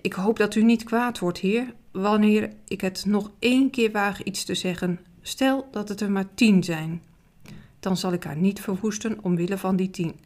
Ik 0.00 0.12
hoop 0.12 0.38
dat 0.38 0.54
u 0.54 0.62
niet 0.62 0.84
kwaad 0.84 1.18
wordt, 1.18 1.38
Heer, 1.38 1.74
wanneer 1.90 2.52
ik 2.68 2.80
het 2.80 3.04
nog 3.04 3.30
één 3.38 3.70
keer 3.70 3.92
waag 3.92 4.22
iets 4.22 4.44
te 4.44 4.54
zeggen. 4.54 5.00
Stel 5.22 5.68
dat 5.70 5.88
het 5.88 6.00
er 6.00 6.10
maar 6.10 6.34
tien 6.34 6.64
zijn. 6.64 7.02
Dan 7.80 7.96
zal 7.96 8.12
ik 8.12 8.24
haar 8.24 8.36
niet 8.36 8.60
verwoesten 8.60 9.22
omwille 9.22 9.58
van 9.58 9.76
die 9.76 9.90
tien. 9.90 10.20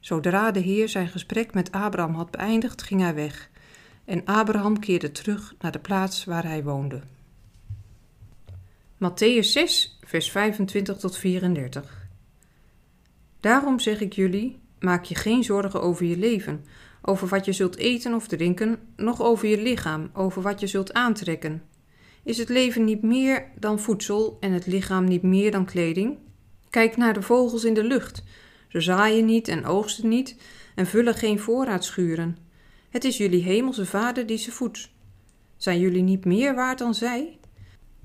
Zodra 0.00 0.50
de 0.50 0.60
Heer 0.60 0.88
zijn 0.88 1.08
gesprek 1.08 1.54
met 1.54 1.72
Abraham 1.72 2.14
had 2.14 2.30
beëindigd, 2.30 2.82
ging 2.82 3.00
hij 3.00 3.14
weg. 3.14 3.50
En 4.04 4.24
Abraham 4.24 4.78
keerde 4.78 5.12
terug 5.12 5.54
naar 5.58 5.72
de 5.72 5.78
plaats 5.78 6.24
waar 6.24 6.44
hij 6.44 6.62
woonde. 6.64 7.00
Matthäus 8.94 9.46
6, 9.46 9.98
vers 10.04 10.30
25 10.30 10.96
tot 10.96 11.16
34. 11.16 12.06
Daarom 13.40 13.80
zeg 13.80 14.00
ik 14.00 14.12
jullie: 14.12 14.58
maak 14.78 15.04
je 15.04 15.14
geen 15.14 15.44
zorgen 15.44 15.82
over 15.82 16.04
je 16.04 16.16
leven, 16.16 16.64
over 17.02 17.28
wat 17.28 17.44
je 17.44 17.52
zult 17.52 17.76
eten 17.76 18.14
of 18.14 18.26
drinken, 18.26 18.78
noch 18.96 19.22
over 19.22 19.48
je 19.48 19.62
lichaam, 19.62 20.10
over 20.12 20.42
wat 20.42 20.60
je 20.60 20.66
zult 20.66 20.92
aantrekken. 20.92 21.62
Is 22.24 22.38
het 22.38 22.48
leven 22.48 22.84
niet 22.84 23.02
meer 23.02 23.50
dan 23.58 23.80
voedsel 23.80 24.36
en 24.40 24.52
het 24.52 24.66
lichaam 24.66 25.04
niet 25.04 25.22
meer 25.22 25.50
dan 25.50 25.64
kleding? 25.64 26.18
Kijk 26.70 26.96
naar 26.96 27.14
de 27.14 27.22
vogels 27.22 27.64
in 27.64 27.74
de 27.74 27.84
lucht. 27.84 28.24
Ze 28.68 28.80
zaaien 28.80 29.24
niet 29.24 29.48
en 29.48 29.64
oogsten 29.64 30.08
niet 30.08 30.36
en 30.74 30.86
vullen 30.86 31.14
geen 31.14 31.38
voorraadschuren. 31.38 32.36
Het 32.90 33.04
is 33.04 33.16
jullie 33.16 33.42
hemelse 33.42 33.86
Vader 33.86 34.26
die 34.26 34.38
ze 34.38 34.52
voedt. 34.52 34.90
Zijn 35.56 35.78
jullie 35.78 36.02
niet 36.02 36.24
meer 36.24 36.54
waard 36.54 36.78
dan 36.78 36.94
zij? 36.94 37.38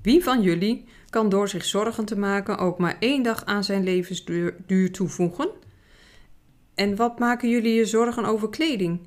Wie 0.02 0.22
van 0.22 0.42
jullie 0.42 0.84
kan 1.10 1.28
door 1.28 1.48
zich 1.48 1.64
zorgen 1.64 2.04
te 2.04 2.18
maken 2.18 2.58
ook 2.58 2.78
maar 2.78 2.96
één 3.00 3.22
dag 3.22 3.44
aan 3.44 3.64
zijn 3.64 3.84
levensduur 3.84 4.92
toevoegen? 4.92 5.48
En 6.78 6.96
wat 6.96 7.18
maken 7.18 7.48
jullie 7.48 7.74
je 7.74 7.84
zorgen 7.84 8.24
over 8.24 8.48
kleding? 8.48 9.00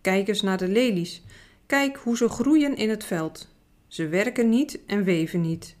Kijk 0.00 0.28
eens 0.28 0.42
naar 0.42 0.58
de 0.58 0.68
lelies. 0.68 1.22
Kijk 1.66 1.96
hoe 1.96 2.16
ze 2.16 2.28
groeien 2.28 2.76
in 2.76 2.90
het 2.90 3.04
veld. 3.04 3.48
Ze 3.86 4.08
werken 4.08 4.48
niet 4.48 4.78
en 4.86 5.04
weven 5.04 5.40
niet. 5.40 5.76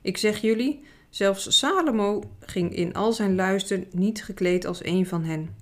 Ik 0.00 0.16
zeg 0.16 0.40
jullie, 0.40 0.84
zelfs 1.10 1.58
Salomo 1.58 2.22
ging 2.40 2.74
in 2.74 2.94
al 2.94 3.12
zijn 3.12 3.34
luister 3.34 3.86
niet 3.90 4.24
gekleed 4.24 4.66
als 4.66 4.84
een 4.84 5.06
van 5.06 5.24
hen. 5.24 5.56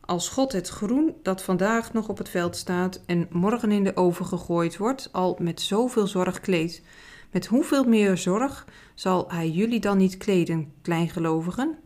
Als 0.00 0.28
God 0.28 0.52
het 0.52 0.68
groen 0.68 1.14
dat 1.22 1.42
vandaag 1.42 1.92
nog 1.92 2.08
op 2.08 2.18
het 2.18 2.28
veld 2.28 2.56
staat 2.56 3.00
en 3.06 3.28
morgen 3.30 3.72
in 3.72 3.84
de 3.84 3.96
oven 3.96 4.26
gegooid 4.26 4.76
wordt, 4.76 5.08
al 5.12 5.36
met 5.40 5.60
zoveel 5.60 6.06
zorg 6.06 6.40
kleedt, 6.40 6.82
met 7.30 7.46
hoeveel 7.46 7.84
meer 7.84 8.16
zorg 8.16 8.66
zal 8.94 9.30
Hij 9.30 9.50
jullie 9.50 9.80
dan 9.80 9.96
niet 9.98 10.16
kleden, 10.16 10.72
kleingelovigen? 10.82 11.78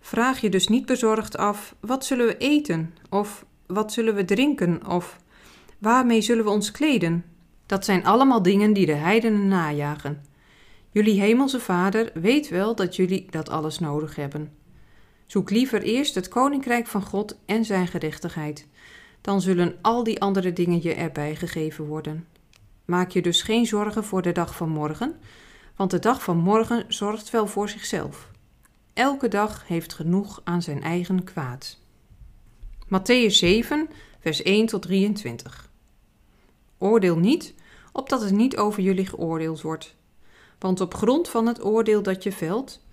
Vraag 0.00 0.40
je 0.40 0.48
dus 0.48 0.68
niet 0.68 0.86
bezorgd 0.86 1.36
af: 1.36 1.74
wat 1.80 2.04
zullen 2.04 2.26
we 2.26 2.36
eten? 2.36 2.94
Of 3.10 3.44
wat 3.66 3.92
zullen 3.92 4.14
we 4.14 4.24
drinken? 4.24 4.86
Of 4.86 5.18
waarmee 5.78 6.20
zullen 6.20 6.44
we 6.44 6.50
ons 6.50 6.70
kleden? 6.70 7.24
Dat 7.66 7.84
zijn 7.84 8.04
allemaal 8.04 8.42
dingen 8.42 8.72
die 8.72 8.86
de 8.86 8.92
heidenen 8.94 9.48
najagen. 9.48 10.24
Jullie 10.90 11.20
hemelse 11.20 11.60
Vader 11.60 12.10
weet 12.14 12.48
wel 12.48 12.74
dat 12.74 12.96
jullie 12.96 13.26
dat 13.30 13.48
alles 13.48 13.78
nodig 13.78 14.16
hebben. 14.16 14.52
Zoek 15.26 15.50
liever 15.50 15.82
eerst 15.82 16.14
het 16.14 16.28
koninkrijk 16.28 16.86
van 16.86 17.02
God 17.02 17.38
en 17.46 17.64
zijn 17.64 17.86
gerechtigheid. 17.86 18.66
Dan 19.20 19.40
zullen 19.40 19.76
al 19.82 20.04
die 20.04 20.20
andere 20.20 20.52
dingen 20.52 20.82
je 20.82 20.94
erbij 20.94 21.36
gegeven 21.36 21.84
worden. 21.84 22.26
Maak 22.84 23.10
je 23.10 23.22
dus 23.22 23.42
geen 23.42 23.66
zorgen 23.66 24.04
voor 24.04 24.22
de 24.22 24.32
dag 24.32 24.56
van 24.56 24.68
morgen, 24.68 25.16
want 25.76 25.90
de 25.90 25.98
dag 25.98 26.22
van 26.22 26.36
morgen 26.36 26.84
zorgt 26.88 27.30
wel 27.30 27.46
voor 27.46 27.68
zichzelf. 27.68 28.29
Elke 28.92 29.28
dag 29.28 29.66
heeft 29.66 29.94
genoeg 29.94 30.40
aan 30.44 30.62
zijn 30.62 30.82
eigen 30.82 31.24
kwaad. 31.24 31.78
Matthäus 32.84 33.34
7, 33.34 33.88
vers 34.20 34.42
1 34.42 34.66
tot 34.66 34.82
23. 34.82 35.70
Oordeel 36.78 37.18
niet, 37.18 37.54
opdat 37.92 38.20
het 38.20 38.32
niet 38.32 38.56
over 38.56 38.82
jullie 38.82 39.06
geoordeeld 39.06 39.60
wordt. 39.60 39.94
Want 40.58 40.80
op 40.80 40.94
grond 40.94 41.28
van 41.28 41.46
het 41.46 41.64
oordeel 41.64 42.02
dat 42.02 42.22
je 42.22 42.32
velt, 42.32 42.84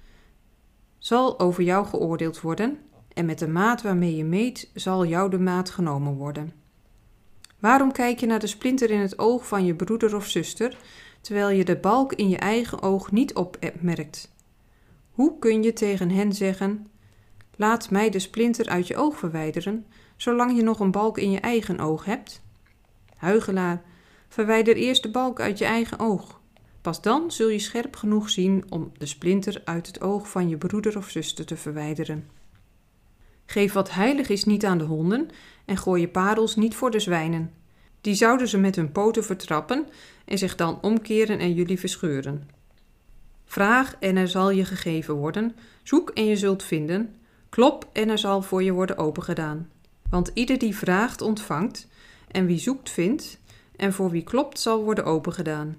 zal 0.98 1.40
over 1.40 1.64
jou 1.64 1.86
geoordeeld 1.86 2.42
worden, 2.42 2.80
en 3.14 3.26
met 3.26 3.40
de 3.40 3.48
maat 3.48 3.82
waarmee 3.82 4.16
je 4.16 4.24
meet, 4.24 4.70
zal 4.74 5.06
jou 5.06 5.30
de 5.30 5.40
maat 5.40 5.70
genomen 5.70 6.14
worden. 6.14 6.54
Waarom 7.60 7.92
kijk 7.92 8.20
je 8.20 8.26
naar 8.26 8.40
de 8.40 8.48
splinter 8.48 8.90
in 8.90 9.00
het 9.00 9.20
oog 9.20 9.48
van 9.48 9.66
je 9.66 9.76
broeder 9.76 10.16
of 10.16 10.28
zuster, 10.28 10.78
terwijl 11.22 11.50
je 11.50 11.66
de 11.66 11.78
balk 11.78 12.14
in 12.14 12.30
je 12.30 12.38
eigen 12.38 12.82
oog 12.82 13.12
niet 13.12 13.34
opmerkt? 13.34 14.36
Hoe 15.18 15.40
kun 15.40 15.64
je 15.64 15.74
tegen 15.74 16.10
hen 16.10 16.34
zeggen: 16.34 16.88
Laat 17.56 17.90
mij 17.90 18.10
de 18.10 18.20
splinter 18.20 18.70
uit 18.70 18.88
je 18.88 18.96
oog 18.96 19.18
verwijderen, 19.18 19.86
zolang 20.16 20.56
je 20.56 20.64
nog 20.64 20.80
een 20.80 20.92
balk 20.92 21.18
in 21.18 21.32
je 21.32 21.40
eigen 21.40 21.80
oog 21.80 22.06
hebt? 22.06 22.42
Huigelaar, 23.16 23.82
verwijder 24.28 24.76
eerst 24.76 25.04
de 25.04 25.12
balk 25.12 25.40
uit 25.40 25.58
je 25.58 25.66
eigen 25.66 26.00
oog. 26.00 26.42
Pas 26.82 27.02
dan 27.02 27.32
zul 27.32 27.50
je 27.50 27.60
scherp 27.60 27.96
genoeg 27.96 28.30
zien 28.30 28.64
om 28.70 28.92
de 28.98 29.06
splinter 29.06 29.62
uit 29.66 29.88
het 29.88 30.02
oog 30.02 30.30
van 30.30 30.50
je 30.50 30.58
broeder 30.58 30.98
of 30.98 31.10
zuster 31.10 31.46
te 31.46 31.58
verwijderen. 31.58 32.30
Geef 33.46 33.74
wat 33.74 33.92
heilig 33.92 34.30
is 34.30 34.44
niet 34.44 34.66
aan 34.66 34.78
de 34.78 34.84
honden 34.84 35.30
en 35.66 35.78
gooi 35.78 36.02
je 36.02 36.08
parels 36.08 36.56
niet 36.56 36.76
voor 36.76 36.92
de 36.92 37.00
zwijnen. 37.00 37.54
Die 38.02 38.16
zouden 38.16 38.48
ze 38.48 38.58
met 38.58 38.76
hun 38.76 38.92
poten 38.92 39.24
vertrappen 39.24 39.88
en 40.26 40.38
zich 40.38 40.56
dan 40.56 40.82
omkeren 40.82 41.40
en 41.40 41.54
jullie 41.54 41.80
verscheuren. 41.80 42.57
Vraag 43.50 43.96
en 44.00 44.16
er 44.16 44.28
zal 44.28 44.50
je 44.50 44.66
gegeven 44.66 45.16
worden, 45.16 45.56
zoek 45.84 46.10
en 46.10 46.26
je 46.26 46.36
zult 46.36 46.64
vinden, 46.64 47.16
klop 47.50 47.90
en 47.94 48.10
er 48.10 48.18
zal 48.18 48.42
voor 48.42 48.64
je 48.64 48.72
worden 48.72 48.98
opengedaan. 48.98 49.70
Want 50.10 50.32
ieder 50.34 50.58
die 50.58 50.76
vraagt 50.76 51.22
ontvangt, 51.22 51.88
en 52.28 52.46
wie 52.46 52.60
zoekt 52.60 52.90
vindt, 52.90 53.40
en 53.76 53.94
voor 53.94 54.10
wie 54.10 54.24
klopt 54.24 54.60
zal 54.60 54.84
worden 54.84 55.06
opengedaan. 55.06 55.78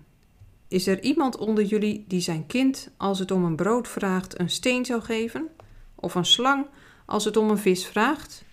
Is 0.69 0.87
er 0.87 1.03
iemand 1.03 1.37
onder 1.37 1.65
jullie 1.65 2.05
die 2.09 2.21
zijn 2.21 2.47
kind, 2.47 2.91
als 2.97 3.19
het 3.19 3.31
om 3.31 3.45
een 3.45 3.57
brood 3.57 3.89
vraagt, 3.89 4.41
een 4.41 4.51
steen 4.51 4.85
zou 4.85 5.03
geven? 5.03 5.49
Of 5.95 6.15
een 6.15 6.25
slang, 6.25 6.67
als 7.07 7.25
het 7.25 7.37
om 7.37 7.51
een 7.51 7.59
vis 7.59 7.87
vraagt? 7.87 8.45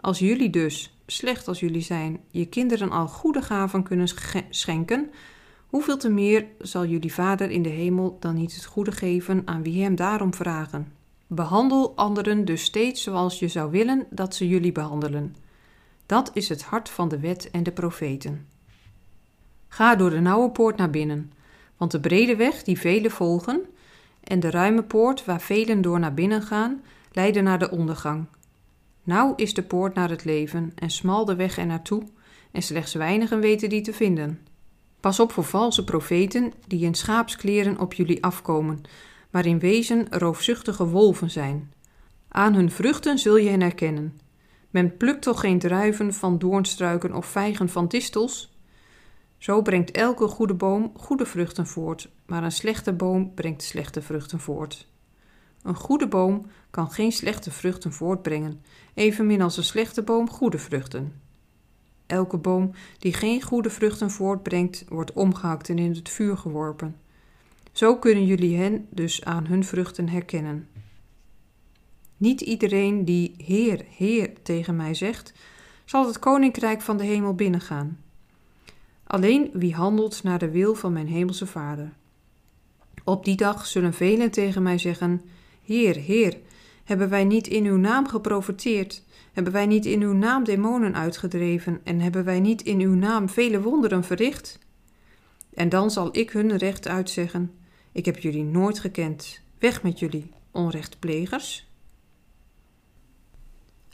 Als 0.00 0.18
jullie 0.18 0.50
dus, 0.50 0.96
slecht 1.06 1.48
als 1.48 1.60
jullie 1.60 1.82
zijn, 1.82 2.20
je 2.30 2.46
kinderen 2.46 2.90
al 2.90 3.08
goede 3.08 3.42
gaven 3.42 3.82
kunnen 3.82 4.08
schenken, 4.50 5.10
hoeveel 5.72 5.96
te 5.96 6.08
meer 6.08 6.46
zal 6.58 6.86
jullie 6.86 7.14
Vader 7.14 7.50
in 7.50 7.62
de 7.62 7.68
hemel 7.68 8.16
dan 8.20 8.34
niet 8.34 8.54
het 8.54 8.64
goede 8.64 8.92
geven 8.92 9.42
aan 9.44 9.62
wie 9.62 9.82
hem 9.82 9.94
daarom 9.94 10.34
vragen? 10.34 10.92
Behandel 11.26 11.96
anderen 11.96 12.44
dus 12.44 12.62
steeds 12.62 13.02
zoals 13.02 13.38
je 13.38 13.48
zou 13.48 13.70
willen 13.70 14.06
dat 14.10 14.34
ze 14.34 14.48
jullie 14.48 14.72
behandelen. 14.72 15.36
Dat 16.06 16.30
is 16.34 16.48
het 16.48 16.62
hart 16.62 16.88
van 16.88 17.08
de 17.08 17.18
wet 17.18 17.50
en 17.50 17.62
de 17.62 17.72
profeten. 17.72 18.46
Ga 19.68 19.96
door 19.96 20.10
de 20.10 20.20
nauwe 20.20 20.50
poort 20.50 20.76
naar 20.76 20.90
binnen. 20.90 21.32
Want 21.76 21.90
de 21.90 22.00
brede 22.00 22.36
weg 22.36 22.62
die 22.62 22.78
velen 22.78 23.10
volgen 23.10 23.60
en 24.24 24.40
de 24.40 24.50
ruime 24.50 24.82
poort 24.82 25.24
waar 25.24 25.40
velen 25.40 25.82
door 25.82 25.98
naar 25.98 26.14
binnen 26.14 26.42
gaan, 26.42 26.82
leiden 27.12 27.44
naar 27.44 27.58
de 27.58 27.70
ondergang. 27.70 28.26
Nauw 29.02 29.34
is 29.36 29.54
de 29.54 29.62
poort 29.62 29.94
naar 29.94 30.10
het 30.10 30.24
leven 30.24 30.72
en 30.74 30.90
smal 30.90 31.24
de 31.24 31.34
weg 31.34 31.58
er 31.58 31.66
naartoe, 31.66 32.02
en 32.50 32.62
slechts 32.62 32.94
weinigen 32.94 33.40
weten 33.40 33.68
die 33.68 33.80
te 33.80 33.92
vinden. 33.92 34.50
Pas 35.02 35.20
op 35.20 35.32
voor 35.32 35.44
valse 35.44 35.84
profeten 35.84 36.52
die 36.66 36.84
in 36.84 36.94
schaapskleren 36.94 37.78
op 37.78 37.92
jullie 37.92 38.24
afkomen, 38.24 38.80
maar 39.30 39.46
in 39.46 39.58
wezen 39.58 40.06
roofzuchtige 40.10 40.86
wolven 40.86 41.30
zijn. 41.30 41.72
Aan 42.28 42.54
hun 42.54 42.70
vruchten 42.70 43.18
zul 43.18 43.36
je 43.36 43.48
hen 43.48 43.60
herkennen. 43.60 44.20
Men 44.70 44.96
plukt 44.96 45.22
toch 45.22 45.40
geen 45.40 45.58
druiven 45.58 46.14
van 46.14 46.38
doornstruiken 46.38 47.14
of 47.14 47.26
vijgen 47.26 47.68
van 47.68 47.88
distels? 47.88 48.56
Zo 49.38 49.62
brengt 49.62 49.90
elke 49.90 50.28
goede 50.28 50.54
boom 50.54 50.92
goede 50.96 51.26
vruchten 51.26 51.66
voort, 51.66 52.08
maar 52.26 52.44
een 52.44 52.52
slechte 52.52 52.92
boom 52.92 53.34
brengt 53.34 53.62
slechte 53.62 54.02
vruchten 54.02 54.40
voort. 54.40 54.88
Een 55.62 55.76
goede 55.76 56.08
boom 56.08 56.46
kan 56.70 56.90
geen 56.90 57.12
slechte 57.12 57.50
vruchten 57.50 57.92
voortbrengen, 57.92 58.64
evenmin 58.94 59.42
als 59.42 59.56
een 59.56 59.64
slechte 59.64 60.02
boom 60.02 60.30
goede 60.30 60.58
vruchten. 60.58 61.21
Elke 62.12 62.36
boom 62.36 62.70
die 62.98 63.12
geen 63.12 63.42
goede 63.42 63.70
vruchten 63.70 64.10
voortbrengt, 64.10 64.84
wordt 64.88 65.12
omgehakt 65.12 65.68
en 65.68 65.78
in 65.78 65.94
het 65.94 66.08
vuur 66.08 66.36
geworpen. 66.36 66.96
Zo 67.72 67.96
kunnen 67.96 68.26
jullie 68.26 68.56
hen 68.56 68.86
dus 68.90 69.24
aan 69.24 69.46
hun 69.46 69.64
vruchten 69.64 70.08
herkennen. 70.08 70.68
Niet 72.16 72.40
iedereen 72.40 73.04
die 73.04 73.34
Heer, 73.44 73.84
Heer 73.96 74.32
tegen 74.42 74.76
mij 74.76 74.94
zegt, 74.94 75.32
zal 75.84 76.06
het 76.06 76.18
koninkrijk 76.18 76.80
van 76.80 76.96
de 76.96 77.04
hemel 77.04 77.34
binnengaan. 77.34 77.98
Alleen 79.04 79.50
wie 79.52 79.74
handelt 79.74 80.22
naar 80.22 80.38
de 80.38 80.50
wil 80.50 80.74
van 80.74 80.92
mijn 80.92 81.08
hemelse 81.08 81.46
Vader. 81.46 81.92
Op 83.04 83.24
die 83.24 83.36
dag 83.36 83.66
zullen 83.66 83.94
velen 83.94 84.30
tegen 84.30 84.62
mij 84.62 84.78
zeggen: 84.78 85.22
Heer, 85.64 85.96
Heer, 85.96 86.38
hebben 86.84 87.08
wij 87.08 87.24
niet 87.24 87.46
in 87.46 87.64
uw 87.64 87.76
naam 87.76 88.08
geprofeteerd? 88.08 89.02
Hebben 89.32 89.52
wij 89.52 89.66
niet 89.66 89.86
in 89.86 90.02
uw 90.02 90.12
naam 90.12 90.44
demonen 90.44 90.94
uitgedreven 90.94 91.80
en 91.84 92.00
hebben 92.00 92.24
wij 92.24 92.40
niet 92.40 92.62
in 92.62 92.80
uw 92.80 92.94
naam 92.94 93.28
vele 93.28 93.60
wonderen 93.60 94.04
verricht? 94.04 94.58
En 95.54 95.68
dan 95.68 95.90
zal 95.90 96.16
ik 96.16 96.30
hun 96.30 96.56
recht 96.56 96.88
uitzeggen: 96.88 97.54
Ik 97.92 98.04
heb 98.04 98.18
jullie 98.18 98.44
nooit 98.44 98.78
gekend. 98.78 99.40
Weg 99.58 99.82
met 99.82 99.98
jullie, 99.98 100.30
onrechtplegers. 100.50 101.70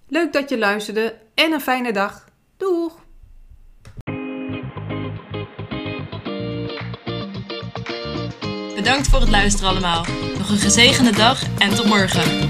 Leuk 0.09 0.33
dat 0.33 0.49
je 0.49 0.59
luisterde 0.59 1.19
en 1.35 1.53
een 1.53 1.61
fijne 1.61 1.93
dag. 1.93 2.29
Doeg! 2.57 3.07
Bedankt 8.75 9.09
voor 9.09 9.21
het 9.21 9.31
luisteren 9.31 9.71
allemaal. 9.71 10.05
Nog 10.39 10.49
een 10.51 10.59
gezegende 10.59 11.13
dag 11.13 11.43
en 11.59 11.75
tot 11.75 11.87
morgen. 11.87 12.49